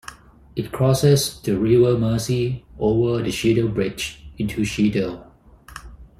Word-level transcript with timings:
It 0.55 0.71
crosses 0.71 1.39
the 1.41 1.59
River 1.59 1.95
Mersey 1.95 2.65
over 2.79 3.21
the 3.21 3.29
Cheadle 3.31 3.69
Bridge 3.69 4.25
into 4.35 4.65
Cheadle. 4.65 5.31